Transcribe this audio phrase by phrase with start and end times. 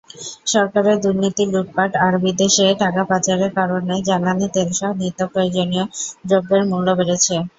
[0.45, 5.85] সরকারের দুর্নীতি, লুটপাট আর বিদেশে টাকা পাচারের কারণে জ্বালানি তেলসহ নিত্যপ্রয়োজনীয়
[6.27, 7.35] দ্রব্যের মূল্য বেড়েছে।